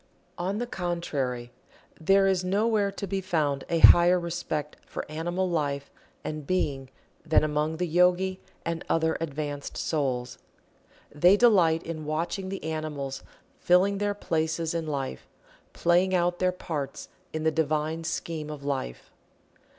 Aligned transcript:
On 0.39 0.57
the 0.57 0.65
contrary, 0.65 1.51
there 1.99 2.25
is 2.25 2.43
nowhere 2.43 2.91
to 2.91 3.05
be 3.05 3.21
found 3.21 3.65
a 3.69 3.77
higher 3.77 4.19
respect 4.19 4.77
for 4.87 5.05
animal 5.11 5.47
life 5.47 5.91
and 6.23 6.47
being 6.47 6.89
than 7.23 7.43
among 7.43 7.77
the 7.77 7.85
Yogi 7.85 8.41
and 8.65 8.83
other 8.89 9.15
advanced 9.21 9.77
souls. 9.77 10.39
They 11.13 11.37
delight 11.37 11.83
in 11.83 12.05
watching 12.05 12.49
the 12.49 12.63
animals 12.63 13.21
filling 13.59 13.99
their 13.99 14.15
places 14.15 14.73
in 14.73 14.87
life 14.87 15.27
playing 15.71 16.15
out 16.15 16.39
their 16.39 16.51
parts 16.51 17.07
in 17.31 17.43
the 17.43 17.51
divine 17.51 18.03
scheme 18.03 18.49
of 18.49 18.63
life. 18.65 19.11